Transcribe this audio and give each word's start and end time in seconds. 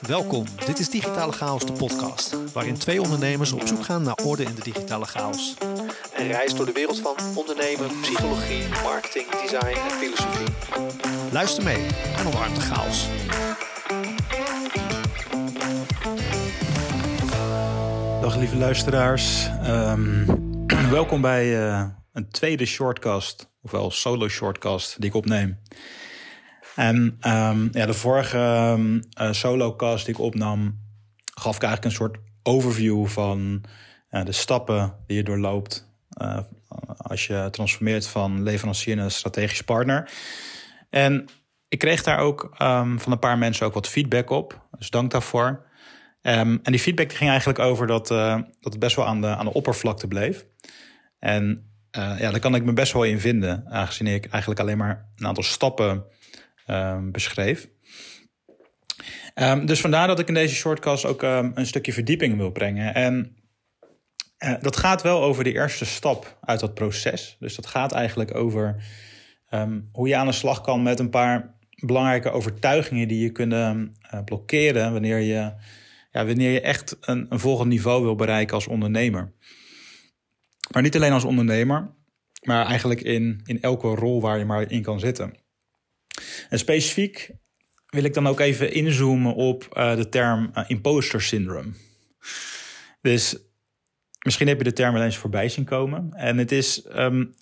Welkom, 0.00 0.44
dit 0.66 0.78
is 0.78 0.90
Digitale 0.90 1.32
Chaos, 1.32 1.66
de 1.66 1.72
podcast, 1.72 2.52
waarin 2.52 2.78
twee 2.78 3.02
ondernemers 3.02 3.52
op 3.52 3.66
zoek 3.66 3.84
gaan 3.84 4.02
naar 4.02 4.18
orde 4.24 4.42
in 4.42 4.54
de 4.54 4.62
digitale 4.62 5.04
chaos. 5.04 5.54
Een 6.16 6.26
reis 6.26 6.54
door 6.54 6.66
de 6.66 6.72
wereld 6.72 6.98
van 6.98 7.16
ondernemen, 7.34 8.00
psychologie, 8.00 8.68
marketing, 8.82 9.30
design 9.30 9.78
en 9.78 9.90
filosofie. 9.90 10.46
Luister 11.32 11.64
mee 11.64 11.86
en 12.16 12.26
omarm 12.26 12.54
de 12.54 12.60
chaos. 12.60 13.06
Dag 18.20 18.36
lieve 18.36 18.56
luisteraars. 18.56 19.46
Ehm, 19.62 20.24
welkom 20.90 21.20
bij 21.20 21.46
uh, 21.46 21.84
een 22.12 22.30
tweede 22.30 22.66
shortcast, 22.66 23.50
ofwel 23.62 23.90
solo 23.90 24.28
shortcast 24.28 25.00
die 25.00 25.08
ik 25.08 25.14
opneem. 25.14 25.58
En 26.78 26.96
um, 27.26 27.68
ja, 27.72 27.86
de 27.86 27.94
vorige 27.94 28.38
um, 28.78 29.02
solocast 29.34 30.04
die 30.04 30.14
ik 30.14 30.20
opnam, 30.20 30.78
gaf 31.34 31.56
ik 31.56 31.62
eigenlijk 31.62 31.84
een 31.84 32.00
soort 32.00 32.18
overview 32.42 33.06
van 33.06 33.64
uh, 34.10 34.24
de 34.24 34.32
stappen 34.32 34.94
die 35.06 35.16
je 35.16 35.22
doorloopt 35.22 35.90
uh, 36.22 36.38
als 36.96 37.26
je 37.26 37.48
transformeert 37.50 38.06
van 38.06 38.42
leverancier 38.42 38.96
naar 38.96 39.10
strategisch 39.10 39.62
partner. 39.62 40.10
En 40.90 41.24
ik 41.68 41.78
kreeg 41.78 42.02
daar 42.02 42.18
ook 42.18 42.42
um, 42.62 43.00
van 43.00 43.12
een 43.12 43.18
paar 43.18 43.38
mensen 43.38 43.66
ook 43.66 43.74
wat 43.74 43.88
feedback 43.88 44.30
op. 44.30 44.66
Dus 44.78 44.90
dank 44.90 45.10
daarvoor. 45.10 45.66
En 46.20 46.60
die 46.62 46.78
feedback 46.78 47.12
ging 47.12 47.30
eigenlijk 47.30 47.58
over 47.58 47.86
dat, 47.86 48.08
dat 48.08 48.46
het 48.60 48.78
best 48.78 48.96
wel 48.96 49.06
aan 49.06 49.20
de, 49.20 49.26
aan 49.26 49.44
de 49.44 49.52
oppervlakte 49.52 50.06
bleef. 50.06 50.46
En 51.18 51.70
ja, 51.90 52.30
daar 52.30 52.40
kan 52.40 52.54
ik 52.54 52.64
me 52.64 52.72
best 52.72 52.92
wel 52.92 53.04
in 53.04 53.20
vinden, 53.20 53.64
aangezien 53.68 54.06
ik 54.06 54.26
eigenlijk 54.26 54.60
alleen 54.60 54.78
maar 54.78 55.08
een 55.16 55.26
aantal 55.26 55.42
stappen 55.42 56.04
um, 56.70 57.12
beschreef. 57.12 57.68
Um, 59.34 59.66
dus 59.66 59.80
vandaar 59.80 60.06
dat 60.06 60.18
ik 60.18 60.28
in 60.28 60.34
deze 60.34 60.54
shortcast 60.54 61.04
ook 61.04 61.22
um, 61.22 61.52
een 61.54 61.66
stukje 61.66 61.92
verdieping 61.92 62.36
wil 62.36 62.50
brengen. 62.50 62.94
En 62.94 63.36
uh, 64.38 64.54
dat 64.60 64.76
gaat 64.76 65.02
wel 65.02 65.22
over 65.22 65.44
de 65.44 65.52
eerste 65.52 65.84
stap 65.84 66.38
uit 66.40 66.60
dat 66.60 66.74
proces. 66.74 67.36
Dus 67.38 67.54
dat 67.54 67.66
gaat 67.66 67.92
eigenlijk 67.92 68.34
over 68.34 68.84
hoe 69.92 70.08
je 70.08 70.16
aan 70.16 70.26
de 70.26 70.32
slag 70.32 70.60
kan 70.60 70.82
met 70.82 70.98
een 70.98 71.10
paar 71.10 71.58
belangrijke 71.86 72.30
overtuigingen 72.30 73.08
die 73.08 73.22
je 73.22 73.32
kunnen 73.32 73.96
uh, 74.14 74.24
blokkeren 74.24 74.92
wanneer 74.92 75.18
je, 75.18 75.54
ja, 76.10 76.26
wanneer 76.26 76.50
je 76.50 76.60
echt 76.60 76.96
een, 77.00 77.26
een 77.28 77.38
volgend 77.38 77.68
niveau 77.68 78.02
wil 78.02 78.14
bereiken 78.14 78.54
als 78.54 78.66
ondernemer. 78.66 79.32
Maar 80.72 80.82
niet 80.82 80.96
alleen 80.96 81.12
als 81.12 81.24
ondernemer, 81.24 81.94
maar 82.42 82.66
eigenlijk 82.66 83.00
in, 83.00 83.40
in 83.44 83.60
elke 83.60 83.88
rol 83.88 84.20
waar 84.20 84.38
je 84.38 84.44
maar 84.44 84.70
in 84.70 84.82
kan 84.82 85.00
zitten. 85.00 85.34
En 86.48 86.58
specifiek 86.58 87.30
wil 87.86 88.04
ik 88.04 88.14
dan 88.14 88.26
ook 88.26 88.40
even 88.40 88.72
inzoomen 88.72 89.34
op 89.34 89.68
uh, 89.72 89.96
de 89.96 90.08
term 90.08 90.50
uh, 90.54 90.64
imposter 90.66 91.22
syndrome. 91.22 91.72
Dus 93.00 93.36
misschien 94.24 94.48
heb 94.48 94.58
je 94.58 94.64
de 94.64 94.72
term 94.72 94.92
wel 94.92 95.02
eens 95.02 95.16
voorbij 95.16 95.48
zien 95.48 95.64
komen. 95.64 96.12
En 96.12 96.38
het 96.38 96.52
is, 96.52 96.86
um, 96.96 97.34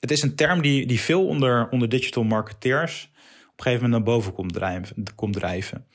het 0.00 0.10
is 0.10 0.22
een 0.22 0.34
term 0.34 0.62
die, 0.62 0.86
die 0.86 1.00
veel 1.00 1.26
onder, 1.26 1.68
onder 1.68 1.88
digital 1.88 2.24
marketeers 2.24 3.10
op 3.52 3.58
een 3.58 3.64
gegeven 3.64 3.82
moment 3.84 4.04
naar 4.04 4.14
boven 4.14 4.32
komt 4.32 4.52
drijven. 4.52 5.04
Komt 5.14 5.34
drijven. 5.34 5.86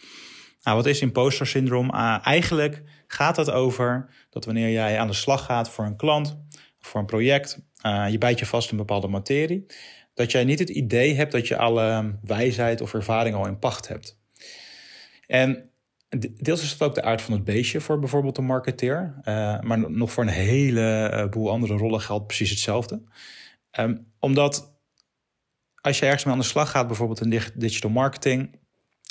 Nou, 0.61 0.77
wat 0.77 0.85
is 0.85 1.01
imposter 1.01 1.47
syndroom? 1.47 1.93
Uh, 1.93 2.17
eigenlijk 2.23 2.83
gaat 3.07 3.37
het 3.37 3.51
over 3.51 4.09
dat 4.29 4.45
wanneer 4.45 4.71
jij 4.71 4.99
aan 4.99 5.07
de 5.07 5.13
slag 5.13 5.45
gaat 5.45 5.69
voor 5.69 5.85
een 5.85 5.95
klant, 5.95 6.37
voor 6.79 6.99
een 6.99 7.05
project, 7.05 7.59
je 8.09 8.17
bijt 8.19 8.39
je 8.39 8.45
vast 8.45 8.71
in 8.71 8.77
bepaalde 8.77 9.07
materie 9.07 9.65
dat 10.17 10.31
jij 10.31 10.43
niet 10.43 10.59
het 10.59 10.69
idee 10.69 11.15
hebt 11.15 11.31
dat 11.31 11.47
je 11.47 11.57
alle 11.57 12.17
wijsheid 12.23 12.81
of 12.81 12.93
ervaring 12.93 13.35
al 13.35 13.47
in 13.47 13.59
pacht 13.59 13.87
hebt. 13.87 14.19
En 15.27 15.69
deels 16.37 16.63
is 16.63 16.71
het 16.71 16.81
ook 16.81 16.95
de 16.95 17.03
aard 17.03 17.21
van 17.21 17.33
het 17.33 17.43
beestje 17.43 17.81
voor 17.81 17.99
bijvoorbeeld 17.99 18.37
een 18.37 18.45
marketeer. 18.45 19.15
Uh, 19.19 19.59
maar 19.61 19.91
nog 19.91 20.11
voor 20.11 20.23
een 20.23 20.29
heleboel 20.29 21.49
andere 21.49 21.77
rollen 21.77 22.01
geldt 22.01 22.27
precies 22.27 22.49
hetzelfde. 22.49 23.01
Um, 23.79 24.11
omdat 24.19 24.75
als 25.81 25.99
je 25.99 26.05
ergens 26.05 26.23
mee 26.23 26.33
aan 26.33 26.39
de 26.39 26.45
slag 26.45 26.71
gaat, 26.71 26.87
bijvoorbeeld 26.87 27.21
in 27.21 27.41
digital 27.55 27.89
marketing, 27.89 28.59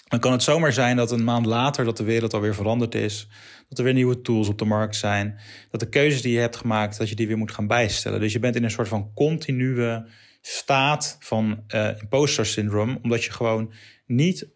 dan 0.08 0.20
kan 0.20 0.32
het 0.32 0.42
zomaar 0.42 0.72
zijn 0.72 0.96
dat 0.96 1.10
een 1.10 1.24
maand 1.24 1.46
later 1.46 1.84
dat 1.84 1.96
de 1.96 2.04
wereld 2.04 2.34
alweer 2.34 2.54
veranderd 2.54 2.94
is. 2.94 3.28
Dat 3.68 3.78
er 3.78 3.84
weer 3.84 3.94
nieuwe 3.94 4.20
tools 4.20 4.48
op 4.48 4.58
de 4.58 4.64
markt 4.64 4.96
zijn. 4.96 5.38
Dat 5.70 5.80
de 5.80 5.88
keuzes 5.88 6.22
die 6.22 6.32
je 6.32 6.38
hebt 6.38 6.56
gemaakt, 6.56 6.98
dat 6.98 7.08
je 7.08 7.14
die 7.14 7.26
weer 7.26 7.38
moet 7.38 7.52
gaan 7.52 7.66
bijstellen. 7.66 8.20
Dus 8.20 8.32
je 8.32 8.38
bent 8.38 8.56
in 8.56 8.64
een 8.64 8.70
soort 8.70 8.88
van 8.88 9.12
continue 9.14 10.04
staat 10.48 11.16
van 11.20 11.64
uh, 11.74 11.90
imposter 12.00 12.46
syndrome, 12.46 12.98
omdat 13.02 13.24
je 13.24 13.30
gewoon 13.30 13.72
niet 14.06 14.48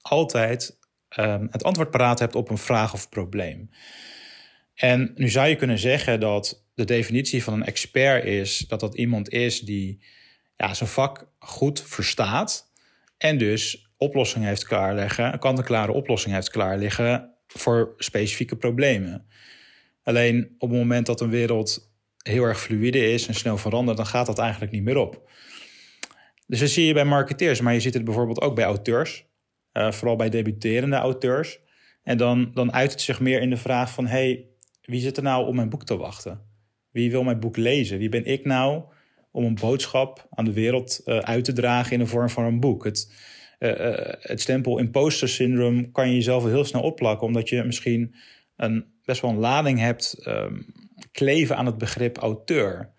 altijd 0.00 0.78
um, 1.18 1.48
het 1.50 1.64
antwoord 1.64 1.90
paraat 1.90 2.18
hebt 2.18 2.34
op 2.34 2.50
een 2.50 2.58
vraag 2.58 2.92
of 2.92 3.08
probleem. 3.08 3.70
En 4.74 5.12
nu 5.14 5.28
zou 5.28 5.48
je 5.48 5.56
kunnen 5.56 5.78
zeggen 5.78 6.20
dat 6.20 6.64
de 6.74 6.84
definitie 6.84 7.44
van 7.44 7.54
een 7.54 7.64
expert 7.64 8.24
is 8.24 8.58
dat 8.58 8.80
dat 8.80 8.94
iemand 8.94 9.30
is 9.30 9.60
die 9.60 10.04
ja, 10.56 10.74
zijn 10.74 10.88
vak 10.88 11.28
goed 11.38 11.82
verstaat 11.82 12.72
en 13.18 13.38
dus 13.38 13.90
oplossingen 13.96 14.48
heeft 14.48 14.64
klaarleggen, 14.64 15.32
een 15.32 15.38
kant-en-klare 15.38 15.92
oplossing 15.92 16.34
heeft 16.34 16.50
klaarliggen 16.50 17.34
voor 17.46 17.94
specifieke 17.96 18.56
problemen. 18.56 19.26
Alleen 20.02 20.54
op 20.58 20.68
het 20.68 20.78
moment 20.78 21.06
dat 21.06 21.20
een 21.20 21.30
wereld 21.30 21.90
heel 22.22 22.44
erg 22.44 22.60
fluide 22.60 23.12
is 23.12 23.26
en 23.26 23.34
snel 23.34 23.56
verandert, 23.56 23.96
dan 23.96 24.06
gaat 24.06 24.26
dat 24.26 24.38
eigenlijk 24.38 24.72
niet 24.72 24.82
meer 24.82 24.96
op. 24.96 25.30
Dus 26.46 26.60
dat 26.60 26.68
zie 26.68 26.86
je 26.86 26.92
bij 26.92 27.04
marketeers, 27.04 27.60
maar 27.60 27.74
je 27.74 27.80
ziet 27.80 27.94
het 27.94 28.04
bijvoorbeeld 28.04 28.40
ook 28.40 28.54
bij 28.54 28.64
auteurs. 28.64 29.26
Uh, 29.72 29.92
vooral 29.92 30.16
bij 30.16 30.28
debuterende 30.28 30.96
auteurs. 30.96 31.60
En 32.02 32.16
dan, 32.16 32.50
dan 32.54 32.72
uit 32.72 32.90
het 32.90 33.00
zich 33.00 33.20
meer 33.20 33.40
in 33.40 33.50
de 33.50 33.56
vraag 33.56 33.92
van... 33.92 34.06
hey, 34.06 34.46
wie 34.82 35.00
zit 35.00 35.16
er 35.16 35.22
nou 35.22 35.46
op 35.46 35.54
mijn 35.54 35.68
boek 35.68 35.84
te 35.84 35.96
wachten? 35.96 36.40
Wie 36.90 37.10
wil 37.10 37.22
mijn 37.22 37.40
boek 37.40 37.56
lezen? 37.56 37.98
Wie 37.98 38.08
ben 38.08 38.24
ik 38.24 38.44
nou 38.44 38.82
om 39.30 39.44
een 39.44 39.54
boodschap 39.54 40.26
aan 40.30 40.44
de 40.44 40.52
wereld 40.52 41.00
uh, 41.04 41.18
uit 41.18 41.44
te 41.44 41.52
dragen 41.52 41.92
in 41.92 41.98
de 41.98 42.06
vorm 42.06 42.28
van 42.28 42.44
een 42.44 42.60
boek? 42.60 42.84
Het, 42.84 43.12
uh, 43.58 43.70
het 44.20 44.40
stempel 44.40 44.78
imposter 44.78 45.28
syndrome 45.28 45.90
kan 45.90 46.08
je 46.08 46.14
jezelf 46.14 46.44
heel 46.44 46.64
snel 46.64 46.82
opplakken... 46.82 47.26
omdat 47.26 47.48
je 47.48 47.64
misschien 47.64 48.14
een, 48.56 48.84
best 49.04 49.20
wel 49.20 49.30
een 49.30 49.38
lading 49.38 49.78
hebt... 49.78 50.26
Um, 50.26 50.66
kleven 51.18 51.56
aan 51.56 51.66
het 51.66 51.78
begrip 51.78 52.18
auteur. 52.18 52.92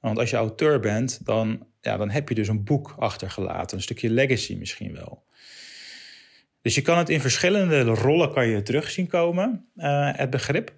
Want 0.00 0.18
als 0.18 0.30
je 0.30 0.36
auteur 0.36 0.80
bent, 0.80 1.26
dan, 1.26 1.66
ja, 1.80 1.96
dan 1.96 2.10
heb 2.10 2.28
je 2.28 2.34
dus 2.34 2.48
een 2.48 2.64
boek 2.64 2.94
achtergelaten, 2.98 3.76
een 3.76 3.82
stukje 3.82 4.10
legacy 4.10 4.56
misschien 4.56 4.92
wel. 4.92 5.26
Dus 6.62 6.74
je 6.74 6.82
kan 6.82 6.98
het 6.98 7.08
in 7.08 7.20
verschillende 7.20 7.82
rollen 7.82 8.32
kan 8.32 8.46
je 8.48 8.62
terug 8.62 8.90
zien 8.90 9.06
komen, 9.06 9.68
uh, 9.76 10.10
het 10.12 10.30
begrip. 10.30 10.74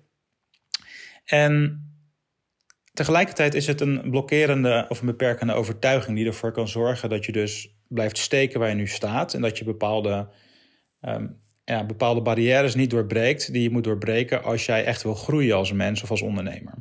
En 1.25 1.85
tegelijkertijd 2.93 3.55
is 3.55 3.67
het 3.67 3.81
een 3.81 4.11
blokkerende 4.11 4.87
of 4.89 5.01
een 5.01 5.07
beperkende 5.07 5.53
overtuiging 5.53 6.17
die 6.17 6.27
ervoor 6.27 6.53
kan 6.53 6.69
zorgen 6.69 7.09
dat 7.09 7.25
je 7.25 7.33
dus 7.33 7.75
blijft 7.89 8.19
steken 8.19 8.61
waar 8.61 8.69
je 8.69 8.75
nu 8.75 8.87
staat 8.87 9.35
en 9.35 9.41
dat 9.41 9.59
je 9.59 9.65
bepaalde 9.65 10.29
um, 11.01 11.41
ja, 11.71 11.87
bepaalde 11.87 12.23
barrières 12.23 12.75
niet 12.75 12.91
doorbreekt 12.91 13.53
die 13.53 13.63
je 13.63 13.71
moet 13.71 13.85
doorbreken 13.85 14.43
als 14.43 14.67
jij 14.67 14.85
echt 14.85 15.03
wil 15.03 15.15
groeien 15.15 15.57
als 15.57 15.73
mens 15.73 16.03
of 16.03 16.11
als 16.11 16.23
ondernemer. 16.23 16.75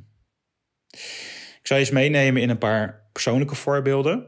Je 1.75 1.75
eens 1.75 1.91
meenemen 1.91 2.41
in 2.41 2.49
een 2.49 2.57
paar 2.57 3.09
persoonlijke 3.11 3.55
voorbeelden. 3.55 4.27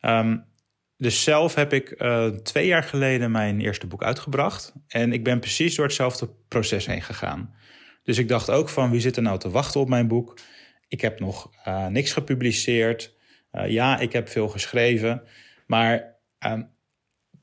Um, 0.00 0.44
dus 0.96 1.22
zelf 1.22 1.54
heb 1.54 1.72
ik 1.72 2.02
uh, 2.02 2.26
twee 2.26 2.66
jaar 2.66 2.82
geleden 2.82 3.30
mijn 3.30 3.60
eerste 3.60 3.86
boek 3.86 4.02
uitgebracht. 4.02 4.72
En 4.88 5.12
ik 5.12 5.24
ben 5.24 5.40
precies 5.40 5.74
door 5.74 5.84
hetzelfde 5.84 6.30
proces 6.48 6.86
heen 6.86 7.02
gegaan. 7.02 7.54
Dus 8.02 8.18
ik 8.18 8.28
dacht 8.28 8.50
ook 8.50 8.68
van 8.68 8.90
wie 8.90 9.00
zit 9.00 9.16
er 9.16 9.22
nou 9.22 9.38
te 9.38 9.50
wachten 9.50 9.80
op 9.80 9.88
mijn 9.88 10.08
boek? 10.08 10.38
Ik 10.88 11.00
heb 11.00 11.20
nog 11.20 11.50
uh, 11.68 11.86
niks 11.86 12.12
gepubliceerd. 12.12 13.14
Uh, 13.52 13.68
ja, 13.68 13.98
ik 13.98 14.12
heb 14.12 14.28
veel 14.28 14.48
geschreven. 14.48 15.22
Maar 15.66 16.16
ehm, 16.38 16.62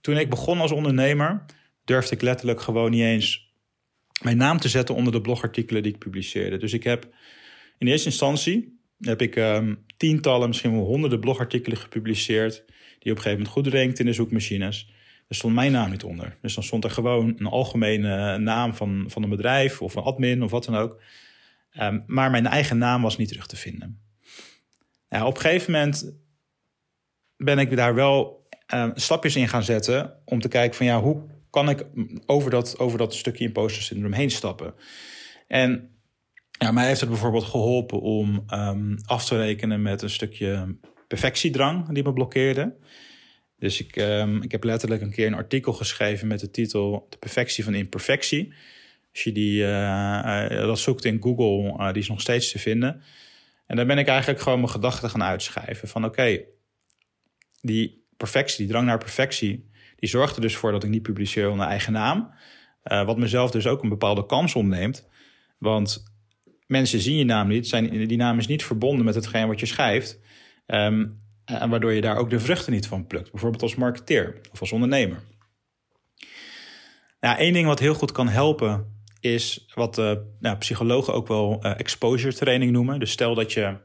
toen 0.01 0.17
ik 0.17 0.29
begon 0.29 0.59
als 0.59 0.71
ondernemer, 0.71 1.45
durfde 1.83 2.15
ik 2.15 2.21
letterlijk 2.21 2.61
gewoon 2.61 2.91
niet 2.91 3.01
eens 3.01 3.53
mijn 4.21 4.37
naam 4.37 4.59
te 4.59 4.69
zetten 4.69 4.95
onder 4.95 5.13
de 5.13 5.21
blogartikelen 5.21 5.83
die 5.83 5.93
ik 5.93 5.99
publiceerde. 5.99 6.57
Dus 6.57 6.73
ik 6.73 6.83
heb 6.83 7.07
in 7.77 7.87
eerste 7.87 8.09
instantie 8.09 8.78
heb 8.99 9.21
ik 9.21 9.35
um, 9.35 9.85
tientallen, 9.97 10.47
misschien 10.47 10.71
wel 10.71 10.85
honderden 10.85 11.19
blogartikelen 11.19 11.77
gepubliceerd. 11.77 12.63
Die 12.99 13.11
op 13.11 13.17
een 13.17 13.23
gegeven 13.23 13.31
moment 13.31 13.47
goed 13.47 13.67
rankt 13.67 13.99
in 13.99 14.05
de 14.05 14.13
zoekmachines. 14.13 14.93
Er 15.27 15.35
stond 15.35 15.53
mijn 15.53 15.71
naam 15.71 15.89
niet 15.89 16.03
onder. 16.03 16.37
Dus 16.41 16.53
dan 16.53 16.63
stond 16.63 16.83
er 16.83 16.91
gewoon 16.91 17.35
een 17.37 17.45
algemene 17.45 18.37
naam 18.37 18.73
van, 18.73 19.05
van 19.07 19.23
een 19.23 19.29
bedrijf 19.29 19.81
of 19.81 19.95
een 19.95 20.03
admin 20.03 20.43
of 20.43 20.51
wat 20.51 20.65
dan 20.65 20.75
ook. 20.75 21.01
Um, 21.79 22.03
maar 22.07 22.31
mijn 22.31 22.45
eigen 22.45 22.77
naam 22.77 23.01
was 23.01 23.17
niet 23.17 23.27
terug 23.27 23.47
te 23.47 23.55
vinden. 23.55 24.01
Ja, 25.09 25.25
op 25.25 25.35
een 25.35 25.41
gegeven 25.41 25.71
moment 25.71 26.13
ben 27.37 27.59
ik 27.59 27.75
daar 27.75 27.95
wel 27.95 28.47
uh, 28.73 28.89
stapjes 28.93 29.35
in 29.35 29.47
gaan 29.47 29.63
zetten 29.63 30.21
om 30.25 30.39
te 30.39 30.47
kijken 30.47 30.77
van 30.77 30.85
ja, 30.85 31.01
hoe 31.01 31.23
kan 31.49 31.69
ik 31.69 31.85
over 32.25 32.51
dat, 32.51 32.79
over 32.79 32.97
dat 32.97 33.15
stukje 33.15 33.43
imposter 33.43 33.83
syndroom 33.83 34.13
heen 34.13 34.31
stappen. 34.31 34.73
En 35.47 35.98
ja, 36.59 36.71
mij 36.71 36.87
heeft 36.87 36.99
het 36.99 37.09
bijvoorbeeld 37.09 37.43
geholpen 37.43 38.01
om 38.01 38.45
um, 38.53 38.97
af 39.05 39.25
te 39.25 39.37
rekenen 39.37 39.81
met 39.81 40.01
een 40.01 40.09
stukje 40.09 40.75
perfectiedrang 41.07 41.89
die 41.89 42.03
me 42.03 42.13
blokkeerde. 42.13 42.75
Dus 43.57 43.79
ik, 43.81 43.95
um, 43.95 44.41
ik 44.41 44.51
heb 44.51 44.63
letterlijk 44.63 45.01
een 45.01 45.11
keer 45.11 45.27
een 45.27 45.33
artikel 45.33 45.73
geschreven 45.73 46.27
met 46.27 46.39
de 46.39 46.51
titel 46.51 47.07
De 47.09 47.17
perfectie 47.17 47.63
van 47.63 47.73
imperfectie. 47.73 48.53
Als 49.11 49.23
je 49.23 49.31
die, 49.31 49.61
uh, 49.61 50.49
dat 50.49 50.79
zoekt 50.79 51.05
in 51.05 51.21
Google, 51.21 51.77
uh, 51.77 51.93
die 51.93 52.01
is 52.01 52.09
nog 52.09 52.21
steeds 52.21 52.51
te 52.51 52.59
vinden. 52.59 53.01
En 53.65 53.75
daar 53.75 53.85
ben 53.85 53.97
ik 53.97 54.07
eigenlijk 54.07 54.41
gewoon 54.41 54.59
mijn 54.59 54.71
gedachten 54.71 55.09
gaan 55.09 55.23
uitschrijven. 55.23 55.87
Van 55.87 56.05
oké, 56.05 56.41
die 57.61 58.05
perfectie, 58.17 58.57
die 58.57 58.67
drang 58.67 58.85
naar 58.85 58.97
perfectie, 58.97 59.69
die 59.95 60.09
zorgt 60.09 60.35
er 60.35 60.41
dus 60.41 60.55
voor 60.55 60.71
dat 60.71 60.83
ik 60.83 60.89
niet 60.89 61.01
publiceer 61.01 61.49
onder 61.49 61.67
eigen 61.67 61.93
naam. 61.93 62.33
Wat 62.83 63.17
mezelf 63.17 63.51
dus 63.51 63.67
ook 63.67 63.83
een 63.83 63.89
bepaalde 63.89 64.25
kans 64.25 64.55
ontneemt. 64.55 65.07
Want 65.57 66.03
mensen 66.69 66.99
zien 66.99 67.17
je 67.17 67.23
naam 67.23 67.47
niet. 67.47 67.67
Zijn, 67.67 68.07
die 68.07 68.17
naam 68.17 68.37
is 68.37 68.47
niet 68.47 68.63
verbonden 68.63 69.05
met 69.05 69.15
hetgeen 69.15 69.47
wat 69.47 69.59
je 69.59 69.65
schrijft. 69.65 70.19
Um, 70.67 71.21
en 71.45 71.69
waardoor 71.69 71.93
je 71.93 72.01
daar 72.01 72.17
ook 72.17 72.29
de 72.29 72.39
vruchten 72.39 72.73
niet 72.73 72.87
van 72.87 73.07
plukt. 73.07 73.31
Bijvoorbeeld 73.31 73.61
als 73.61 73.75
marketeer 73.75 74.41
of 74.51 74.59
als 74.59 74.71
ondernemer. 74.71 75.23
Nou, 77.19 77.37
één 77.37 77.53
ding 77.53 77.67
wat 77.67 77.79
heel 77.79 77.93
goed 77.93 78.11
kan 78.11 78.27
helpen 78.27 78.97
is 79.19 79.65
wat 79.73 79.97
uh, 79.97 80.11
nou, 80.39 80.57
psychologen 80.57 81.13
ook 81.13 81.27
wel 81.27 81.59
uh, 81.61 81.79
exposure 81.79 82.33
training 82.33 82.71
noemen. 82.71 82.99
Dus 82.99 83.11
stel 83.11 83.35
dat 83.35 83.53
je, 83.53 83.77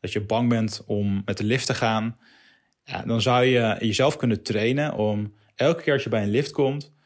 dat 0.00 0.12
je 0.12 0.20
bang 0.20 0.48
bent 0.48 0.82
om 0.86 1.22
met 1.24 1.36
de 1.36 1.44
lift 1.44 1.66
te 1.66 1.74
gaan. 1.74 2.18
Ja, 2.84 3.02
dan 3.02 3.20
zou 3.20 3.44
je 3.44 3.76
jezelf 3.80 4.16
kunnen 4.16 4.42
trainen 4.42 4.94
om 4.94 5.34
elke 5.54 5.82
keer 5.82 5.92
als 5.92 6.02
je 6.02 6.10
bij 6.10 6.22
een 6.22 6.30
lift 6.30 6.50
komt... 6.50 6.96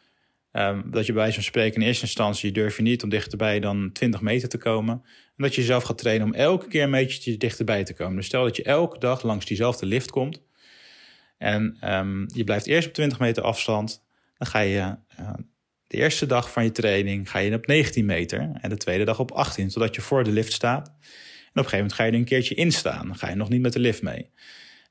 Um, 0.53 0.91
dat 0.91 1.07
je 1.07 1.13
bij 1.13 1.33
zo'n 1.33 1.43
spreken 1.43 1.81
in 1.81 1.87
eerste 1.87 2.05
instantie 2.05 2.53
durf 2.53 2.77
je 2.77 2.83
niet 2.83 3.03
om 3.03 3.09
dichterbij 3.09 3.61
dan 3.61 3.93
20 3.93 4.21
meter 4.21 4.49
te 4.49 4.59
komen. 4.59 4.95
En 5.05 5.45
dat 5.45 5.55
je 5.55 5.61
jezelf 5.61 5.83
gaat 5.83 5.99
trainen 5.99 6.27
om 6.27 6.35
elke 6.35 6.69
keer 6.69 6.83
een 6.83 6.91
beetje 6.91 7.37
dichterbij 7.37 7.85
te 7.85 7.95
komen. 7.95 8.17
Dus 8.17 8.27
stel 8.27 8.45
dat 8.45 8.57
je 8.57 8.63
elke 8.63 8.99
dag 8.99 9.23
langs 9.23 9.47
diezelfde 9.47 9.87
lift 9.87 10.11
komt. 10.11 10.43
En 11.39 11.77
um, 11.95 12.27
je 12.35 12.45
blijft 12.45 12.67
eerst 12.67 12.89
op 12.89 12.95
20 12.95 13.19
meter 13.19 13.43
afstand. 13.43 14.05
Dan 14.39 14.49
ga 14.49 14.59
je 14.59 14.97
uh, 15.21 15.33
de 15.87 15.97
eerste 15.97 16.27
dag 16.27 16.53
van 16.53 16.65
je 16.65 16.73
training 16.73 17.31
ga 17.31 17.39
je 17.39 17.55
op 17.55 17.67
19 17.67 18.05
meter. 18.05 18.51
En 18.61 18.71
de 18.71 18.77
tweede 18.77 19.05
dag 19.05 19.19
op 19.19 19.31
18, 19.31 19.71
zodat 19.71 19.95
je 19.95 20.01
voor 20.01 20.25
de 20.25 20.33
lift 20.33 20.53
staat. 20.53 20.87
En 20.89 20.95
op 20.95 21.65
een 21.65 21.71
gegeven 21.71 21.77
moment 21.77 21.93
ga 21.93 22.05
je 22.05 22.11
er 22.11 22.19
een 22.19 22.25
keertje 22.25 22.55
instaan. 22.55 23.07
Dan 23.07 23.17
ga 23.17 23.29
je 23.29 23.35
nog 23.35 23.49
niet 23.49 23.61
met 23.61 23.73
de 23.73 23.79
lift 23.79 24.03
mee. 24.03 24.31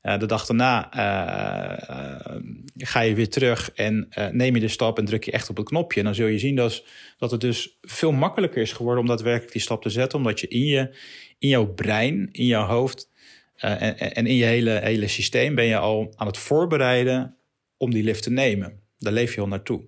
Uh, 0.03 0.19
de 0.19 0.25
dag 0.25 0.45
daarna 0.45 0.95
uh, 0.95 1.95
uh, 1.95 2.42
ga 2.77 3.00
je 3.00 3.15
weer 3.15 3.30
terug 3.30 3.71
en 3.71 4.09
neem 4.31 4.56
je 4.56 4.62
de 4.62 4.68
stap 4.68 4.98
en 4.98 5.06
druk 5.06 5.24
je 5.24 5.31
echt 5.31 5.50
op 5.50 5.57
het 5.57 5.65
knopje. 5.65 6.00
En 6.00 6.06
dan 6.06 6.15
zul 6.15 6.27
je 6.27 6.39
zien 6.39 6.56
dat, 6.56 6.86
dat 7.18 7.31
het 7.31 7.42
dus 7.42 7.77
veel 7.81 8.12
makkelijker 8.12 8.62
is 8.62 8.74
geworden 8.74 9.01
om 9.01 9.07
daadwerkelijk 9.07 9.51
die 9.51 9.62
stap 9.62 9.81
te 9.81 9.89
zetten. 9.89 10.18
Omdat 10.18 10.39
je 10.39 10.48
in, 10.48 10.65
je, 10.65 10.95
in 11.39 11.50
jouw 11.50 11.65
brein, 11.65 12.30
in 12.31 12.45
jouw 12.45 12.65
hoofd 12.65 13.09
en, 13.56 13.98
en 13.98 14.25
in 14.27 14.36
je 14.36 14.45
hele, 14.45 14.80
hele 14.83 15.07
systeem 15.07 15.56
ben 15.56 15.65
je 15.65 15.77
al 15.77 16.13
aan 16.15 16.27
het 16.27 16.38
voorbereiden 16.38 17.36
om 17.77 17.92
die 17.92 18.03
lift 18.03 18.24
te 18.24 18.31
nemen. 18.31 18.80
Daar 18.98 19.13
leef 19.13 19.36
je 19.36 19.42
al 19.42 19.48
naartoe. 19.48 19.81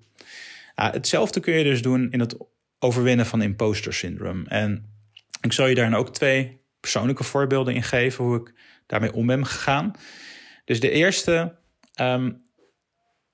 hetzelfde 0.76 1.40
kun 1.40 1.54
je 1.54 1.64
dus 1.64 1.82
doen 1.82 2.12
in 2.12 2.20
het 2.20 2.36
overwinnen 2.80 3.26
van 3.26 3.42
imposter 3.42 3.94
syndrome. 3.94 4.44
En 4.48 4.86
ik 5.42 5.54
zal 5.54 5.68
je 5.68 5.76
daar 5.76 5.98
ook 5.98 6.14
twee 6.14 6.62
persoonlijke 6.80 7.24
voorbeelden 7.24 7.76
in 7.76 7.84
geven 7.84 8.24
hoe 8.24 8.38
ik 8.38 8.54
daarmee 8.86 9.14
om 9.14 9.26
ben 9.26 9.46
gegaan. 9.46 9.92
Dus 10.66 10.80
de 10.80 10.90
eerste, 10.90 11.56
um, 12.02 12.44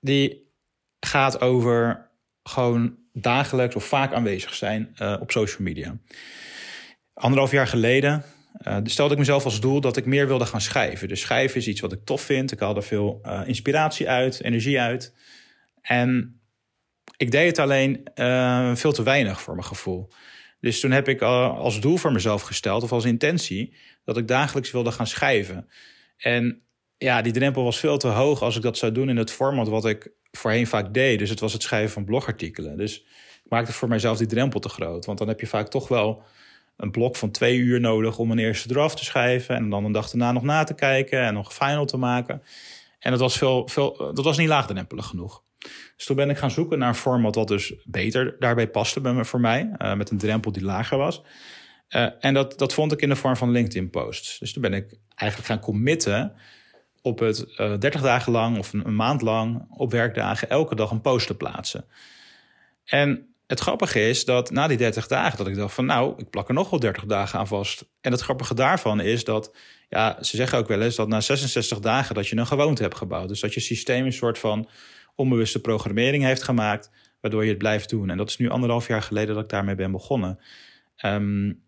die 0.00 0.52
gaat 1.00 1.40
over 1.40 2.10
gewoon 2.42 2.98
dagelijks 3.12 3.74
of 3.74 3.84
vaak 3.84 4.12
aanwezig 4.12 4.54
zijn 4.54 4.96
uh, 5.02 5.16
op 5.20 5.30
social 5.30 5.62
media. 5.62 5.96
Anderhalf 7.14 7.50
jaar 7.50 7.66
geleden 7.66 8.24
uh, 8.66 8.76
stelde 8.84 9.12
ik 9.12 9.18
mezelf 9.18 9.44
als 9.44 9.60
doel 9.60 9.80
dat 9.80 9.96
ik 9.96 10.06
meer 10.06 10.26
wilde 10.26 10.46
gaan 10.46 10.60
schrijven. 10.60 11.08
Dus 11.08 11.20
schrijven 11.20 11.56
is 11.56 11.68
iets 11.68 11.80
wat 11.80 11.92
ik 11.92 12.04
tof 12.04 12.22
vind. 12.22 12.52
Ik 12.52 12.60
haal 12.60 12.76
er 12.76 12.82
veel 12.82 13.20
uh, 13.22 13.40
inspiratie 13.44 14.08
uit, 14.08 14.42
energie 14.42 14.80
uit. 14.80 15.14
En 15.80 16.40
ik 17.16 17.30
deed 17.30 17.46
het 17.46 17.58
alleen 17.58 18.00
veel 18.76 18.92
te 18.92 19.02
weinig 19.02 19.40
voor 19.40 19.54
mijn 19.54 19.66
gevoel. 19.66 20.08
Dus 20.60 20.80
toen 20.80 20.90
heb 20.90 21.08
ik 21.08 21.22
als 21.22 21.80
doel 21.80 21.96
voor 21.96 22.12
mezelf 22.12 22.42
gesteld, 22.42 22.82
of 22.82 22.92
als 22.92 23.04
intentie, 23.04 23.74
dat 24.04 24.16
ik 24.16 24.28
dagelijks 24.28 24.70
wilde 24.70 24.92
gaan 24.92 25.06
schrijven. 25.06 25.68
En 26.16 26.62
ja, 26.98 27.22
die 27.22 27.32
drempel 27.32 27.64
was 27.64 27.78
veel 27.78 27.98
te 27.98 28.08
hoog 28.08 28.42
als 28.42 28.56
ik 28.56 28.62
dat 28.62 28.78
zou 28.78 28.92
doen 28.92 29.08
in 29.08 29.16
het 29.16 29.30
format 29.30 29.68
wat 29.68 29.86
ik 29.86 30.10
voorheen 30.30 30.66
vaak 30.66 30.94
deed. 30.94 31.18
Dus 31.18 31.30
het 31.30 31.40
was 31.40 31.52
het 31.52 31.62
schrijven 31.62 31.90
van 31.90 32.04
blogartikelen. 32.04 32.76
Dus 32.76 32.98
ik 33.44 33.50
maakte 33.50 33.72
voor 33.72 33.88
mijzelf 33.88 34.18
die 34.18 34.26
drempel 34.26 34.60
te 34.60 34.68
groot. 34.68 35.06
Want 35.06 35.18
dan 35.18 35.28
heb 35.28 35.40
je 35.40 35.46
vaak 35.46 35.68
toch 35.68 35.88
wel 35.88 36.22
een 36.76 36.90
blok 36.90 37.16
van 37.16 37.30
twee 37.30 37.56
uur 37.56 37.80
nodig 37.80 38.18
om 38.18 38.30
een 38.30 38.38
eerste 38.38 38.68
draft 38.68 38.96
te 38.96 39.04
schrijven. 39.04 39.56
En 39.56 39.70
dan 39.70 39.84
een 39.84 39.92
dag 39.92 40.10
daarna 40.10 40.32
nog 40.32 40.42
na 40.42 40.64
te 40.64 40.74
kijken 40.74 41.20
en 41.20 41.34
nog 41.34 41.54
final 41.54 41.84
te 41.84 41.96
maken. 41.96 42.42
En 42.98 43.10
dat 43.10 43.20
was, 43.20 43.38
veel, 43.38 43.68
veel, 43.68 43.96
dat 44.14 44.24
was 44.24 44.38
niet 44.38 44.48
laagdrempelig 44.48 45.06
genoeg. 45.06 45.42
Dus 45.96 46.06
toen 46.06 46.16
ben 46.16 46.30
ik 46.30 46.38
gaan 46.38 46.50
zoeken 46.50 46.78
naar 46.78 46.88
een 46.88 46.94
format 46.94 47.34
wat 47.34 47.48
dus 47.48 47.74
beter 47.84 48.36
daarbij 48.38 48.68
paste 48.68 49.00
bij 49.00 49.12
me, 49.12 49.24
voor 49.24 49.40
mij. 49.40 49.70
Uh, 49.78 49.94
met 49.94 50.10
een 50.10 50.18
drempel 50.18 50.52
die 50.52 50.64
lager 50.64 50.98
was. 50.98 51.22
Uh, 51.90 52.06
en 52.20 52.34
dat, 52.34 52.58
dat 52.58 52.74
vond 52.74 52.92
ik 52.92 53.00
in 53.00 53.08
de 53.08 53.16
vorm 53.16 53.36
van 53.36 53.50
LinkedIn 53.50 53.90
posts. 53.90 54.38
Dus 54.38 54.52
toen 54.52 54.62
ben 54.62 54.72
ik 54.72 54.98
eigenlijk 55.14 55.50
gaan 55.50 55.60
committen 55.60 56.32
op 57.02 57.18
het 57.18 57.46
uh, 57.58 57.72
eh, 57.72 57.80
30 57.80 58.00
dagen 58.00 58.32
lang 58.32 58.58
of 58.58 58.72
een, 58.72 58.86
een, 58.86 58.96
maand 58.96 59.22
lang 59.22 59.66
op 59.76 59.90
werkdagen 59.90 60.48
elke 60.48 60.74
dag 60.74 60.90
een 60.90 61.00
post 61.00 61.26
te 61.26 61.36
plaatsen. 61.36 61.84
En 62.84 63.34
het 63.46 63.60
grappige 63.60 64.08
is 64.08 64.24
dat 64.24 64.50
na 64.50 64.66
die 64.66 64.76
30 64.76 65.06
dagen 65.06 65.38
dat 65.38 65.46
ik 65.46 65.56
dacht 65.56 65.74
van 65.74 65.84
nou, 65.86 66.14
ik 66.16 66.30
plak 66.30 66.48
er 66.48 66.54
nog 66.54 66.70
wel 66.70 66.80
30 66.80 67.04
dagen 67.04 67.38
aan 67.38 67.46
vast. 67.46 67.84
En 68.00 68.12
het 68.12 68.20
grappige 68.20 68.54
daarvan 68.54 69.00
is 69.00 69.24
dat, 69.24 69.56
ja, 69.88 70.22
ze 70.22 70.36
zeggen 70.36 70.58
ook 70.58 70.68
wel 70.68 70.80
eens 70.80 70.96
dat 70.96 71.08
na 71.08 71.20
66 71.20 71.78
dagen 71.78 72.14
dat 72.14 72.28
je 72.28 72.36
een 72.36 72.46
gewoonte 72.46 72.82
hebt 72.82 72.96
gebouwd. 72.96 73.28
Dus 73.28 73.40
dat 73.40 73.54
je 73.54 73.60
systeem 73.60 74.04
een 74.04 74.12
soort 74.12 74.38
van 74.38 74.68
onbewuste 75.20 75.60
programmering 75.60 76.24
heeft 76.24 76.42
gemaakt, 76.42 76.90
waardoor 77.20 77.42
je 77.42 77.48
het 77.48 77.58
blijft 77.58 77.88
doen. 77.90 78.10
En 78.10 78.16
dat 78.16 78.28
is 78.28 78.36
nu 78.36 78.48
anderhalf 78.48 78.86
jaar 78.86 79.02
geleden 79.02 79.34
dat 79.34 79.44
ik 79.44 79.50
daarmee 79.50 79.74
ben 79.74 79.92
begonnen. 79.92 80.38
Um, 81.04 81.62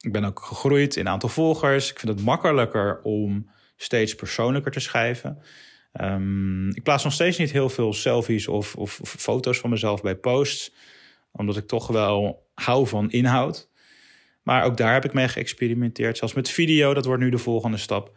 ik 0.00 0.12
ben 0.12 0.24
ook 0.24 0.40
gegroeid 0.40 0.96
in 0.96 1.08
aantal 1.08 1.28
volgers. 1.28 1.90
Ik 1.90 1.98
vind 1.98 2.12
het 2.12 2.24
makkelijker 2.24 3.00
om 3.02 3.50
steeds 3.76 4.14
persoonlijker 4.14 4.72
te 4.72 4.80
schrijven. 4.80 5.38
Um, 6.00 6.68
ik 6.68 6.82
plaats 6.82 7.04
nog 7.04 7.12
steeds 7.12 7.38
niet 7.38 7.52
heel 7.52 7.68
veel 7.68 7.92
selfies 7.92 8.48
of, 8.48 8.74
of, 8.74 9.00
of, 9.00 9.10
foto's 9.10 9.58
van 9.58 9.70
mezelf 9.70 10.02
bij 10.02 10.16
posts, 10.16 10.74
omdat 11.32 11.56
ik 11.56 11.66
toch 11.66 11.86
wel 11.86 12.46
hou 12.54 12.86
van 12.86 13.10
inhoud. 13.10 13.68
Maar 14.42 14.64
ook 14.64 14.76
daar 14.76 14.92
heb 14.92 15.04
ik 15.04 15.12
mee 15.12 15.28
geëxperimenteerd. 15.28 16.18
Zelfs 16.18 16.34
met 16.34 16.50
video, 16.50 16.94
dat 16.94 17.04
wordt 17.04 17.22
nu 17.22 17.30
de 17.30 17.38
volgende 17.38 17.76
stap. 17.76 18.16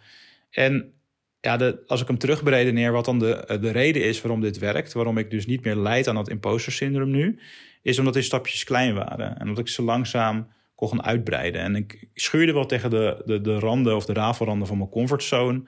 En 0.50 0.94
ja, 1.42 1.74
als 1.88 2.02
ik 2.02 2.08
hem 2.08 2.18
terugberedeneer, 2.18 2.92
wat 2.92 3.06
dan 3.06 3.20
de, 3.20 3.58
de 3.62 3.72
reden 3.72 4.04
is 4.04 4.22
waarom 4.22 4.42
dit 4.42 4.58
werkt, 4.58 4.94
waarom 4.94 5.18
ik 5.18 5.32
dus 5.32 5.46
niet 5.46 5.64
meer 5.64 5.76
leid 5.76 6.08
aan 6.08 6.16
dat 6.16 6.30
imposter 6.30 6.72
syndroom 6.72 7.12
nu, 7.12 7.40
is 7.82 8.00
omdat 8.00 8.14
die 8.14 8.24
stapjes 8.24 8.64
klein 8.64 8.94
waren. 8.94 9.38
En 9.38 9.48
omdat 9.48 9.60
ik 9.60 9.68
ze 9.68 9.82
langzaam 9.82 10.48
kon 10.76 10.88
gaan 10.88 11.04
uitbreiden. 11.04 11.62
En 11.62 11.76
ik 11.76 12.08
schuurde 12.14 12.54
wel 12.54 12.66
tegen 12.66 12.90
de, 12.90 13.22
de, 13.26 13.42
de 13.42 13.60
randen 13.60 13.96
of 13.96 14.06
de 14.06 14.14
rafelranden 14.14 14.68
van 14.68 14.78
mijn 14.78 14.90
comfortzone 14.90 15.64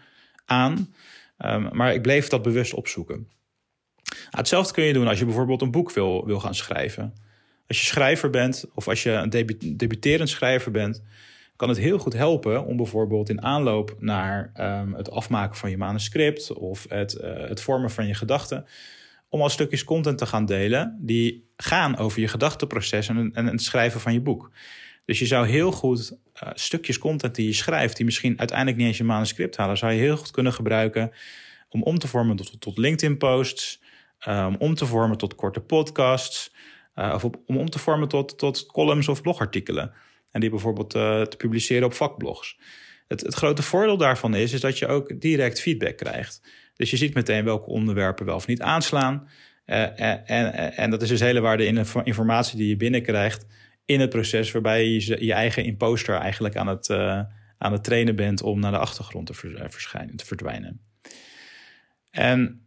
aan. 0.45 0.93
Um, 1.45 1.69
maar 1.71 1.93
ik 1.93 2.01
bleef 2.01 2.27
dat 2.27 2.41
bewust 2.41 2.73
opzoeken. 2.73 3.27
hetzelfde 4.29 4.73
kun 4.73 4.83
je 4.83 4.93
doen 4.93 5.07
als 5.07 5.19
je 5.19 5.25
bijvoorbeeld 5.25 5.61
een 5.61 5.71
boek 5.71 5.91
wil, 5.91 6.25
wil 6.25 6.39
gaan 6.39 6.55
schrijven. 6.55 7.13
Als 7.67 7.79
je 7.79 7.85
schrijver 7.85 8.29
bent 8.29 8.65
of 8.73 8.87
als 8.87 9.03
je 9.03 9.11
een 9.11 9.29
debuterend 9.77 10.29
schrijver 10.29 10.71
bent, 10.71 11.03
kan 11.61 11.69
het 11.69 11.79
heel 11.79 11.97
goed 11.97 12.13
helpen 12.13 12.65
om 12.65 12.77
bijvoorbeeld 12.77 13.29
in 13.29 13.41
aanloop 13.41 13.95
naar 13.99 14.51
um, 14.59 14.93
het 14.93 15.11
afmaken 15.11 15.57
van 15.57 15.69
je 15.69 15.77
manuscript 15.77 16.53
of 16.53 16.85
het, 16.89 17.13
uh, 17.13 17.47
het 17.47 17.61
vormen 17.61 17.91
van 17.91 18.07
je 18.07 18.13
gedachten, 18.13 18.65
om 19.29 19.41
al 19.41 19.49
stukjes 19.49 19.83
content 19.83 20.17
te 20.17 20.25
gaan 20.25 20.45
delen 20.45 20.97
die 20.99 21.49
gaan 21.55 21.97
over 21.97 22.21
je 22.21 22.27
gedachteproces 22.27 23.07
en, 23.07 23.31
het 23.33 23.61
schrijven 23.61 23.99
van 23.99 24.13
je 24.13 24.21
boek. 24.21 24.51
Dus 25.05 25.19
je 25.19 25.25
zou 25.25 25.47
heel 25.47 25.71
goed 25.71 26.17
uh, 26.43 26.49
stukjes 26.53 26.97
content 26.97 27.35
die 27.35 27.45
je 27.45 27.53
schrijft, 27.53 27.95
die 27.95 28.05
misschien 28.05 28.39
uiteindelijk 28.39 28.77
niet 28.77 28.87
eens 28.87 28.97
je 28.97 29.03
manuscript 29.03 29.57
halen, 29.57 29.77
zou 29.77 29.91
je 29.91 29.99
heel 29.99 30.17
goed 30.17 30.31
kunnen 30.31 30.53
gebruiken 30.53 31.11
om 31.69 31.83
om 31.83 31.97
te 31.97 32.07
vormen 32.07 32.35
tot, 32.59 32.77
LinkedIn-posts, 32.77 33.81
uh, 34.27 34.53
om 34.57 34.75
te 34.75 34.85
vormen 34.85 35.17
tot 35.17 35.35
korte 35.35 35.59
podcasts, 35.59 36.53
of 36.95 37.23
om 37.23 37.57
om 37.57 37.69
te 37.69 37.79
vormen 37.79 38.07
tot, 38.07 38.37
tot 38.37 38.65
columns 38.65 39.07
of 39.07 39.21
blogartikelen. 39.21 39.93
En 40.31 40.39
die 40.41 40.49
bijvoorbeeld 40.49 40.89
te 40.89 41.35
publiceren 41.37 41.85
op 41.85 41.93
vakblogs. 41.93 42.59
Het, 43.07 43.21
het 43.21 43.33
grote 43.33 43.63
voordeel 43.63 43.97
daarvan 43.97 44.35
is, 44.35 44.53
is 44.53 44.61
dat 44.61 44.77
je 44.77 44.87
ook 44.87 45.21
direct 45.21 45.61
feedback 45.61 45.97
krijgt. 45.97 46.41
Dus 46.75 46.91
je 46.91 46.97
ziet 46.97 47.13
meteen 47.13 47.43
welke 47.43 47.69
onderwerpen 47.69 48.25
wel 48.25 48.35
of 48.35 48.47
niet 48.47 48.61
aanslaan. 48.61 49.29
en, 49.65 50.25
en, 50.25 50.73
en 50.73 50.89
dat 50.89 51.01
is 51.01 51.09
dus 51.09 51.19
hele 51.19 51.39
waarde 51.39 51.65
in 51.65 51.75
de 51.75 52.01
informatie 52.03 52.57
die 52.57 52.67
je 52.67 52.77
binnenkrijgt 52.77 53.45
in 53.85 53.99
het 53.99 54.09
proces 54.09 54.51
waarbij 54.51 54.87
je 54.87 55.25
je 55.25 55.33
eigen 55.33 55.63
imposter 55.63 56.15
eigenlijk 56.15 56.55
aan 56.55 56.67
het, 56.67 56.89
aan 57.61 57.71
het 57.71 57.83
trainen 57.83 58.15
bent 58.15 58.41
om 58.41 58.59
naar 58.59 58.71
de 58.71 58.77
achtergrond 58.77 59.25
te 59.25 59.53
eh, 59.57 59.65
verschijnen, 59.69 60.15
te 60.15 60.25
verdwijnen. 60.25 60.81
En 62.09 62.65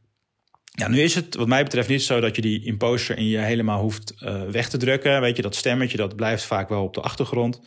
ja, 0.77 0.89
nu 0.89 1.01
is 1.01 1.15
het 1.15 1.35
wat 1.35 1.49
mij 1.49 1.63
betreft 1.63 1.89
niet 1.89 2.03
zo 2.03 2.21
dat 2.21 2.37
je 2.37 2.43
die 2.43 2.65
imposter 2.65 3.17
in 3.17 3.29
je 3.29 3.39
helemaal 3.39 3.81
hoeft 3.81 4.15
uh, 4.23 4.43
weg 4.43 4.69
te 4.69 4.77
drukken. 4.77 5.21
Weet 5.21 5.37
je, 5.37 5.43
dat 5.43 5.55
stemmetje 5.55 5.97
dat 5.97 6.17
blijft 6.17 6.45
vaak 6.45 6.69
wel 6.69 6.83
op 6.85 6.95
de 6.95 7.01
achtergrond. 7.01 7.61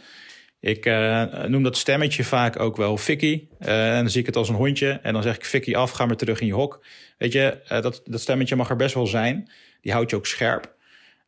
Ik 0.60 0.86
uh, 0.86 1.44
noem 1.44 1.64
dat 1.64 1.78
stemmetje 1.78 2.24
vaak 2.24 2.60
ook 2.60 2.78
wel 2.78 2.98
Vicky. 2.98 3.48
Uh, 3.60 3.96
en 3.96 4.02
dan 4.02 4.10
zie 4.10 4.20
ik 4.20 4.26
het 4.26 4.36
als 4.36 4.50
een 4.50 4.56
hondje. 4.56 4.90
En 4.90 5.14
dan 5.14 5.24
zeg 5.24 5.36
ik 5.36 5.46
Vicky 5.46 5.76
af, 5.76 5.92
ga 5.92 6.06
maar 6.06 6.16
terug 6.16 6.40
in 6.40 6.48
je 6.48 6.54
hok. 6.54 6.86
Weet 7.18 7.32
je, 7.34 7.60
dat, 7.68 8.02
dat 8.06 8.22
stemmetje 8.22 8.56
mag 8.56 8.70
er 8.70 8.76
best 8.76 8.94
wel 8.94 9.08
zijn. 9.08 9.52
Die 9.82 9.92
houdt 9.92 10.10
je 10.10 10.16
ook 10.16 10.26
scherp. 10.26 10.76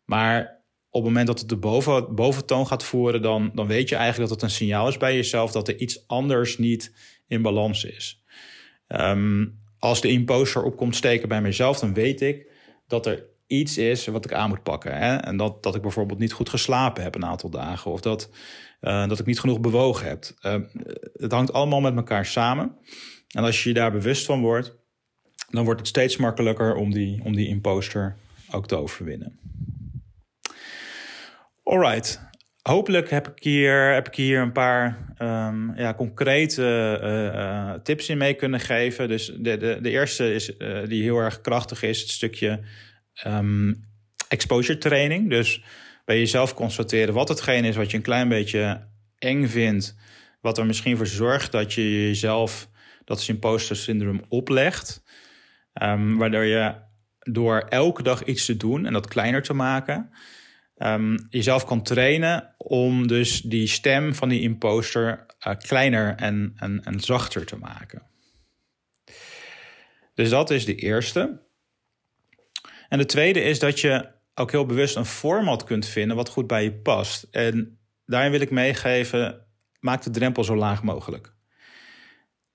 Maar 0.05 0.59
op 0.89 1.01
het 1.01 1.03
moment 1.03 1.27
dat 1.27 1.39
het 1.39 1.49
de 1.49 1.57
boven, 1.57 2.15
boventoon 2.15 2.67
gaat 2.67 2.83
voeren... 2.83 3.21
Dan, 3.21 3.51
dan 3.53 3.67
weet 3.67 3.89
je 3.89 3.95
eigenlijk 3.95 4.29
dat 4.29 4.41
het 4.41 4.49
een 4.49 4.55
signaal 4.55 4.87
is 4.87 4.97
bij 4.97 5.15
jezelf... 5.15 5.51
dat 5.51 5.67
er 5.67 5.77
iets 5.77 6.07
anders 6.07 6.57
niet 6.57 6.93
in 7.27 7.41
balans 7.41 7.83
is. 7.83 8.23
Um, 8.87 9.59
als 9.79 10.01
de 10.01 10.07
imposter 10.07 10.63
op 10.63 10.77
komt 10.77 10.95
steken 10.95 11.29
bij 11.29 11.41
mezelf... 11.41 11.79
dan 11.79 11.93
weet 11.93 12.21
ik 12.21 12.47
dat 12.87 13.05
er 13.05 13.25
iets 13.47 13.77
is 13.77 14.05
wat 14.05 14.25
ik 14.25 14.33
aan 14.33 14.49
moet 14.49 14.63
pakken. 14.63 14.97
Hè? 14.97 15.15
En 15.15 15.37
dat, 15.37 15.63
dat 15.63 15.75
ik 15.75 15.81
bijvoorbeeld 15.81 16.19
niet 16.19 16.33
goed 16.33 16.49
geslapen 16.49 17.03
heb 17.03 17.15
een 17.15 17.25
aantal 17.25 17.49
dagen. 17.49 17.91
Of 17.91 18.01
dat, 18.01 18.29
uh, 18.81 19.07
dat 19.07 19.19
ik 19.19 19.25
niet 19.25 19.39
genoeg 19.39 19.59
bewogen 19.59 20.07
heb. 20.07 20.25
Uh, 20.41 20.55
het 21.13 21.31
hangt 21.31 21.53
allemaal 21.53 21.81
met 21.81 21.95
elkaar 21.95 22.25
samen. 22.25 22.77
En 23.29 23.43
als 23.43 23.63
je 23.63 23.69
je 23.69 23.75
daar 23.75 23.91
bewust 23.91 24.25
van 24.25 24.41
wordt, 24.41 24.75
dan 25.49 25.63
wordt 25.63 25.79
het 25.79 25.89
steeds 25.89 26.17
makkelijker 26.17 26.75
om 26.75 26.93
die, 26.93 27.23
om 27.23 27.35
die 27.35 27.47
imposter 27.47 28.15
ook 28.51 28.67
te 28.67 28.75
overwinnen. 28.75 29.39
Alright. 31.63 32.28
Hopelijk 32.69 33.09
heb 33.09 33.27
ik 33.27 33.43
hier, 33.43 33.93
heb 33.93 34.07
ik 34.07 34.15
hier 34.15 34.39
een 34.39 34.51
paar 34.51 34.97
um, 35.21 35.75
ja, 35.75 35.93
concrete 35.93 36.99
uh, 37.03 37.73
tips 37.83 38.09
in 38.09 38.17
mee 38.17 38.33
kunnen 38.33 38.59
geven. 38.59 39.07
Dus 39.07 39.25
de, 39.37 39.57
de, 39.57 39.77
de 39.81 39.89
eerste 39.89 40.33
is, 40.33 40.45
die 40.85 41.03
heel 41.03 41.17
erg 41.17 41.41
krachtig 41.41 41.83
is, 41.83 41.99
het 42.01 42.09
stukje 42.09 42.59
um, 43.25 43.83
exposure 44.27 44.77
training. 44.77 45.29
Dus 45.29 45.63
bij 46.05 46.17
jezelf 46.17 46.53
constateren 46.53 47.13
wat 47.13 47.29
hetgeen 47.29 47.65
is 47.65 47.75
wat 47.75 47.91
je 47.91 47.97
een 47.97 48.03
klein 48.03 48.29
beetje 48.29 48.87
eng 49.17 49.47
vindt. 49.47 49.95
Wat 50.41 50.57
er 50.57 50.65
misschien 50.65 50.97
voor 50.97 51.07
zorgt 51.07 51.51
dat 51.51 51.73
je 51.73 52.07
jezelf 52.07 52.69
dat 53.05 53.27
imposter 53.27 53.75
syndroom 53.75 54.23
oplegt. 54.27 55.03
Um, 55.81 56.17
waardoor 56.17 56.45
je 56.45 56.73
door 57.19 57.59
elke 57.59 58.03
dag 58.03 58.23
iets 58.23 58.45
te 58.45 58.57
doen 58.57 58.85
en 58.85 58.93
dat 58.93 59.07
kleiner 59.07 59.41
te 59.41 59.53
maken, 59.53 60.09
um, 60.79 61.27
jezelf 61.29 61.65
kan 61.65 61.83
trainen 61.83 62.55
om 62.57 63.07
dus 63.07 63.41
die 63.41 63.67
stem 63.67 64.15
van 64.15 64.29
die 64.29 64.41
imposter 64.41 65.25
uh, 65.47 65.53
kleiner 65.57 66.15
en, 66.15 66.53
en, 66.55 66.83
en 66.83 66.99
zachter 66.99 67.45
te 67.45 67.57
maken. 67.57 68.01
Dus 70.13 70.29
dat 70.29 70.49
is 70.49 70.65
de 70.65 70.75
eerste. 70.75 71.41
En 72.89 72.97
de 72.97 73.05
tweede 73.05 73.41
is 73.41 73.59
dat 73.59 73.79
je 73.79 74.09
ook 74.33 74.51
heel 74.51 74.65
bewust 74.65 74.95
een 74.95 75.05
format 75.05 75.63
kunt 75.63 75.85
vinden 75.85 76.15
wat 76.15 76.29
goed 76.29 76.47
bij 76.47 76.63
je 76.63 76.73
past. 76.73 77.27
En 77.31 77.79
daarin 78.05 78.31
wil 78.31 78.41
ik 78.41 78.51
meegeven, 78.51 79.45
maak 79.79 80.01
de 80.01 80.09
drempel 80.09 80.43
zo 80.43 80.55
laag 80.55 80.83
mogelijk. 80.83 81.33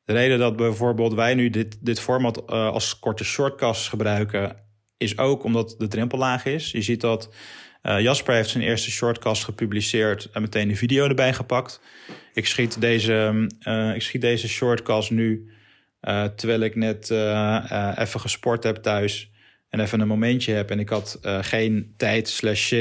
De 0.05 0.13
reden 0.13 0.39
dat 0.39 0.57
bijvoorbeeld 0.57 1.15
wij 1.15 1.35
nu 1.35 1.51
dit, 1.51 1.79
dit 1.81 2.01
format 2.01 2.39
uh, 2.39 2.47
als 2.47 2.99
korte 2.99 3.25
shortcasts 3.25 3.89
gebruiken, 3.89 4.57
is 4.97 5.19
ook 5.19 5.43
omdat 5.43 5.75
de 5.79 5.89
drempel 5.89 6.19
laag 6.19 6.45
is. 6.45 6.71
Je 6.71 6.83
ziet 6.83 7.01
dat 7.01 7.35
uh, 7.85 8.01
Jasper 8.01 8.35
heeft 8.35 8.49
zijn 8.49 8.65
eerste 8.65 8.91
shortcast 8.91 9.45
gepubliceerd 9.45 10.29
en 10.33 10.43
meteen 10.43 10.69
een 10.69 10.77
video 10.77 11.09
erbij 11.09 11.33
gepakt. 11.33 11.81
Ik 12.33 12.47
schiet 12.47 12.81
deze, 12.81 13.47
uh, 13.69 13.95
ik 13.95 14.03
schiet 14.03 14.21
deze 14.21 14.49
shortcast 14.49 15.11
nu 15.11 15.49
terwijl 16.37 16.61
ik 16.61 16.75
net 16.75 17.11
even 17.99 18.21
gesport 18.21 18.65
heb 18.65 18.77
thuis 18.77 19.31
en 19.69 19.81
even 19.81 20.01
een 20.01 20.09
momentje 20.09 20.53
heb 20.53 20.71
en 20.71 20.79
ik 20.79 20.89
had 20.89 21.19
geen 21.23 21.95
tijd 21.97 22.29
slash 22.29 22.73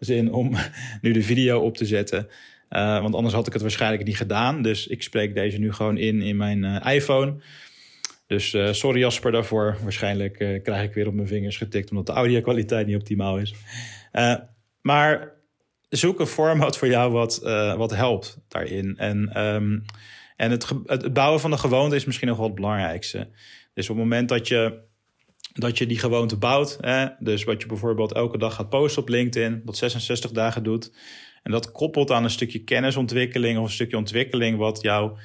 zin, 0.00 0.32
om 0.32 0.56
nu 1.02 1.12
de 1.12 1.22
video 1.22 1.60
op 1.60 1.76
te 1.76 1.86
zetten. 1.86 2.28
Want 2.68 3.14
anders 3.14 3.34
had 3.34 3.46
ik 3.46 3.52
het 3.52 3.62
waarschijnlijk 3.62 4.04
niet 4.04 4.16
gedaan. 4.16 4.62
Dus 4.62 4.86
ik 4.86 5.02
spreek 5.02 5.34
deze 5.34 5.58
nu 5.58 5.72
gewoon 5.72 5.96
in 5.96 6.22
in 6.22 6.36
mijn 6.36 6.64
iPhone. 6.82 7.34
Dus 8.26 8.56
sorry 8.70 8.98
Jasper 9.00 9.32
daarvoor. 9.32 9.76
Waarschijnlijk 9.82 10.60
krijg 10.62 10.88
ik 10.88 10.94
weer 10.94 11.06
op 11.06 11.14
mijn 11.14 11.28
vingers 11.28 11.56
getikt 11.56 11.90
omdat 11.90 12.06
de 12.06 12.12
audio 12.12 12.40
kwaliteit 12.40 12.86
niet 12.86 12.96
optimaal 12.96 13.38
is. 13.38 13.54
Maar 14.80 15.32
zoek 15.88 16.20
een 16.20 16.26
format 16.26 16.78
voor 16.78 16.88
jou 16.88 17.12
wat, 17.12 17.38
wat 17.76 17.90
helpt 17.90 18.38
daarin. 18.48 18.96
En, 18.96 19.44
um, 19.44 19.84
en 20.36 20.50
het, 20.50 20.72
het 20.84 21.12
bouwen 21.12 21.40
van 21.40 21.50
de 21.50 21.58
gewoonte 21.58 21.96
is 21.96 22.04
misschien 22.04 22.28
nog 22.28 22.36
wel 22.36 22.46
het 22.46 22.54
belangrijkste. 22.54 23.28
Dus 23.74 23.90
op 23.90 23.96
het 23.96 24.04
moment 24.04 24.28
dat 24.28 24.48
je 24.48 24.86
dat 25.58 25.78
je 25.78 25.86
die 25.86 25.98
gewoonte 25.98 26.36
bouwt. 26.36 26.78
Hè? 26.80 27.06
Dus 27.18 27.44
wat 27.44 27.62
je 27.62 27.68
bijvoorbeeld 27.68 28.12
elke 28.12 28.38
dag 28.38 28.54
gaat 28.54 28.68
posten 28.68 29.02
op 29.02 29.08
LinkedIn, 29.08 29.62
dat 29.64 29.76
66 29.76 30.30
dagen 30.30 30.62
doet. 30.62 30.92
En 31.42 31.52
dat 31.52 31.72
koppelt 31.72 32.10
aan 32.10 32.24
een 32.24 32.30
stukje 32.30 32.64
kennisontwikkeling 32.64 33.58
of 33.58 33.64
een 33.64 33.72
stukje 33.72 33.96
ontwikkeling 33.96 34.58
wat 34.58 34.82
jouw 34.82 35.18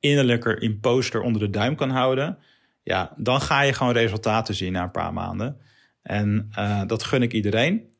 innerlijke 0.00 0.58
imposter 0.58 1.20
onder 1.20 1.40
de 1.40 1.50
duim 1.50 1.74
kan 1.74 1.90
houden. 1.90 2.38
Ja, 2.82 3.12
dan 3.16 3.40
ga 3.40 3.60
je 3.60 3.72
gewoon 3.72 3.92
resultaten 3.92 4.54
zien 4.54 4.72
na 4.72 4.82
een 4.82 4.90
paar 4.90 5.12
maanden. 5.12 5.60
En 6.02 6.50
uh, 6.58 6.82
dat 6.86 7.02
gun 7.02 7.22
ik 7.22 7.32
iedereen. 7.32 7.94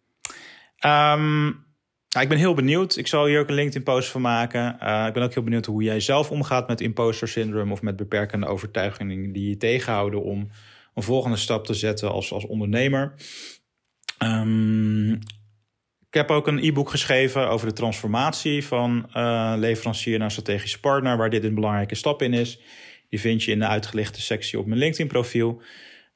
Nou, 2.17 2.29
ik 2.29 2.35
ben 2.35 2.45
heel 2.45 2.55
benieuwd. 2.55 2.97
Ik 2.97 3.07
zal 3.07 3.27
hier 3.27 3.41
ook 3.41 3.49
een 3.49 3.55
LinkedIn-post 3.55 4.09
van 4.09 4.21
maken. 4.21 4.77
Uh, 4.83 5.05
ik 5.07 5.13
ben 5.13 5.23
ook 5.23 5.35
heel 5.35 5.43
benieuwd 5.43 5.67
hoe 5.67 5.83
jij 5.83 6.01
zelf 6.01 6.31
omgaat 6.31 6.69
met 6.69 6.81
imposter 6.81 7.29
syndrome 7.29 7.73
of 7.73 7.83
met 7.83 7.97
beperkende 7.97 8.47
overtuigingen 8.47 9.33
die 9.33 9.49
je 9.49 9.57
tegenhouden 9.57 10.23
om 10.23 10.51
een 10.95 11.03
volgende 11.03 11.37
stap 11.37 11.67
te 11.67 11.75
zetten 11.75 12.11
als, 12.11 12.33
als 12.33 12.47
ondernemer. 12.47 13.15
Um, 14.23 15.13
ik 16.09 16.15
heb 16.15 16.31
ook 16.31 16.47
een 16.47 16.65
e-book 16.65 16.91
geschreven 16.91 17.49
over 17.49 17.67
de 17.67 17.73
transformatie 17.73 18.65
van 18.65 19.11
uh, 19.17 19.55
leverancier 19.57 20.19
naar 20.19 20.31
strategische 20.31 20.81
partner, 20.81 21.17
waar 21.17 21.31
dit 21.31 21.45
een 21.45 21.55
belangrijke 21.55 21.95
stap 21.95 22.23
in 22.23 22.33
is. 22.33 22.61
Die 23.09 23.21
vind 23.21 23.43
je 23.43 23.53
in 23.53 23.59
de 23.59 23.67
uitgelichte 23.67 24.21
sectie 24.21 24.59
op 24.59 24.67
mijn 24.67 24.79
LinkedIn-profiel. 24.79 25.63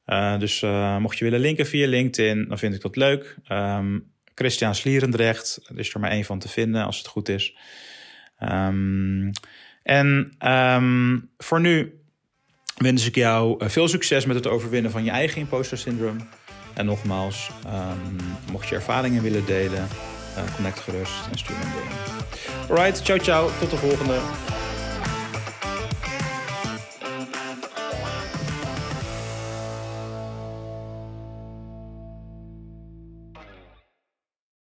Uh, 0.05 0.39
dus 0.39 0.61
uh, 0.61 0.97
mocht 0.97 1.17
je 1.17 1.23
willen 1.23 1.39
linken 1.39 1.65
via 1.65 1.87
LinkedIn, 1.87 2.45
dan 2.47 2.57
vind 2.57 2.73
ik 2.75 2.81
dat 2.81 2.95
leuk. 2.95 3.35
Um, 3.51 4.11
Christian 4.35 4.75
Slierendrecht, 4.75 5.59
er 5.67 5.79
is 5.79 5.93
er 5.93 5.99
maar 5.99 6.11
één 6.11 6.25
van 6.25 6.39
te 6.39 6.49
vinden 6.49 6.85
als 6.85 6.97
het 6.97 7.07
goed 7.07 7.29
is. 7.29 7.57
Um, 8.39 9.31
en 9.83 10.33
um, 10.45 11.29
voor 11.37 11.61
nu 11.61 11.99
wens 12.75 13.07
ik 13.07 13.15
jou 13.15 13.55
eh, 13.59 13.69
veel 13.69 13.87
succes 13.87 14.25
met 14.25 14.35
het 14.35 14.47
overwinnen 14.47 14.91
van 14.91 15.03
je 15.03 15.11
eigen 15.11 15.41
imposter 15.41 15.77
syndroom. 15.77 16.17
En 16.73 16.85
nogmaals, 16.85 17.51
mocht 18.51 18.69
je 18.69 18.75
ervaringen 18.75 19.23
willen 19.23 19.45
delen, 19.45 19.87
uh, 20.37 20.55
connect 20.55 20.79
gerust 20.79 21.27
en 21.31 21.37
stuur 21.37 21.55
me 21.55 21.63
een 21.63 21.71
DM. 21.71 22.71
Alright, 22.71 23.05
ciao 23.05 23.17
ciao, 23.17 23.49
tot 23.59 23.69
de 23.69 23.77
volgende. 23.77 24.19